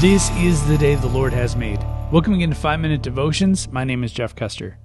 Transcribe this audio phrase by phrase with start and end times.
[0.00, 1.78] This is the day the Lord has made.
[2.10, 3.70] Welcome again to 5 Minute Devotions.
[3.70, 4.78] My name is Jeff Custer.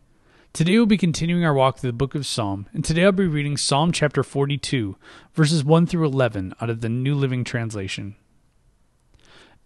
[0.51, 3.25] Today we'll be continuing our walk through the book of Psalm, and today I'll be
[3.25, 4.97] reading Psalm chapter 42,
[5.33, 8.17] verses 1 through 11 out of the New Living Translation.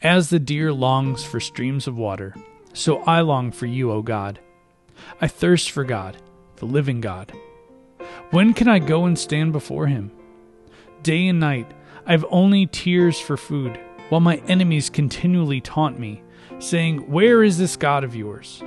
[0.04, 2.36] As the deer longs for streams of water,
[2.72, 4.38] so I long for you, O God.
[5.20, 6.18] I thirst for God,
[6.58, 7.34] the living God.
[8.30, 10.12] When can I go and stand before him?
[11.02, 11.72] Day and night,
[12.06, 16.22] I have only tears for food while my enemies continually taunt me,
[16.60, 18.62] saying, Where is this God of yours?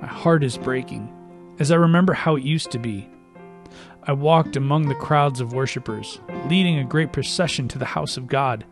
[0.00, 1.12] My heart is breaking,
[1.58, 3.08] as I remember how it used to be.
[4.02, 8.26] I walked among the crowds of worshippers, leading a great procession to the house of
[8.26, 8.64] God,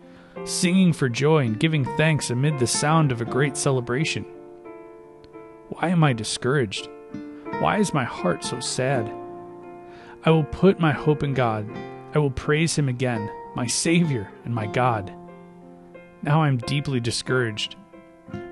[0.45, 4.25] singing for joy and giving thanks amid the sound of a great celebration.
[5.69, 6.89] Why am I discouraged?
[7.59, 9.13] Why is my heart so sad?
[10.25, 11.69] I will put my hope in God.
[12.15, 15.13] I will praise Him again, my Savior and my God.
[16.27, 17.77] Now I am deeply discouraged,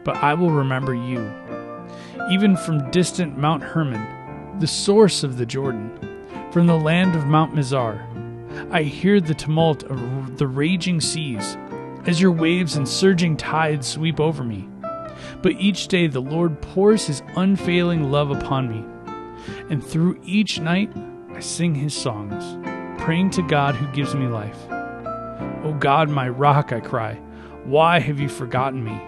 [0.04, 1.28] but I will remember you.
[2.30, 5.90] Even from distant Mount Hermon, the source of the Jordan,
[6.52, 8.00] from the land of Mount Mizar,
[8.70, 11.58] I hear the tumult of the raging seas
[12.06, 14.68] as your waves and surging tides sweep over me.
[15.42, 18.84] But each day the Lord pours his unfailing love upon me,
[19.68, 20.92] and through each night
[21.32, 22.56] I sing his songs,
[23.02, 24.64] praying to God who gives me life.
[25.64, 27.18] O God, my rock, I cry.
[27.64, 29.00] Why have you forgotten me?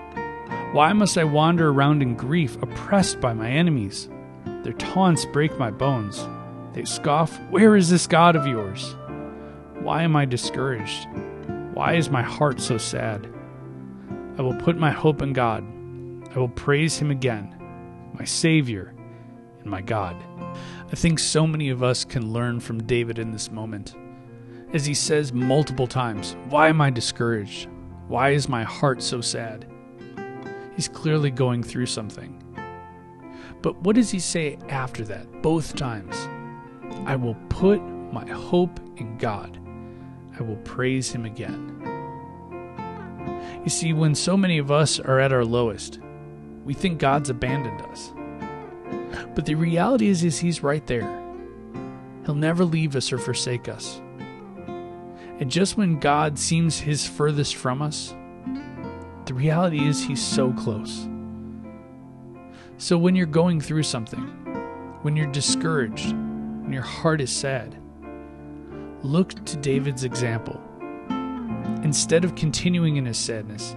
[0.73, 4.09] Why must I wander around in grief, oppressed by my enemies?
[4.63, 6.27] Their taunts break my bones.
[6.73, 8.97] They scoff, Where is this God of yours?
[9.81, 11.07] Why am I discouraged?
[11.75, 13.31] Why is my heart so sad?
[14.39, 15.63] I will put my hope in God.
[16.35, 17.55] I will praise Him again,
[18.15, 18.95] my Savior
[19.61, 20.17] and my God.
[20.91, 23.95] I think so many of us can learn from David in this moment.
[24.73, 27.69] As he says multiple times, Why am I discouraged?
[28.09, 29.67] Why is my heart so sad?
[30.77, 32.43] He's clearly going through something.
[33.63, 36.17] But what does he say after that, both times?
[37.05, 37.81] I will put
[38.13, 39.59] my hope in God.
[40.39, 41.73] I will praise him again.
[43.65, 45.99] You see, when so many of us are at our lowest,
[46.65, 48.13] we think God's abandoned us.
[49.35, 51.23] But the reality is, is he's right there.
[52.25, 54.01] He'll never leave us or forsake us.
[55.39, 58.15] And just when God seems his furthest from us,
[59.27, 61.09] the reality is he's so close.
[62.79, 64.23] So when you're going through something,
[65.03, 67.77] when you're discouraged, when your heart is sad,
[69.03, 70.61] look to David's example.
[71.83, 73.77] Instead of continuing in his sadness,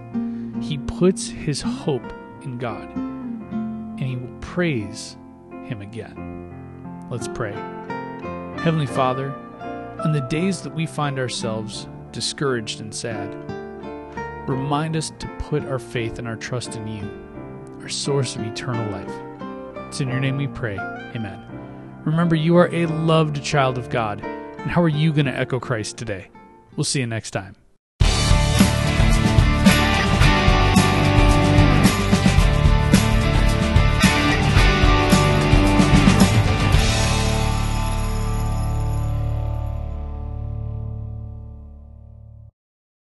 [0.62, 5.16] he puts his hope in God and he will praise
[5.64, 7.06] him again.
[7.10, 7.52] Let's pray.
[8.62, 9.34] Heavenly Father,
[10.04, 13.34] on the days that we find ourselves discouraged and sad,
[14.48, 18.90] remind us to put our faith and our trust in you, our source of eternal
[18.90, 19.86] life.
[19.88, 20.78] It's in your name we pray.
[20.78, 21.44] Amen.
[22.04, 24.22] Remember, you are a loved child of God.
[24.22, 26.28] And how are you going to echo Christ today?
[26.76, 27.59] We'll see you next time.